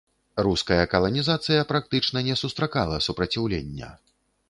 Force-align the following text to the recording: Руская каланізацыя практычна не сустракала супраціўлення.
Руская 0.45 0.85
каланізацыя 0.93 1.67
практычна 1.73 2.25
не 2.31 2.41
сустракала 2.43 3.01
супраціўлення. 3.11 3.97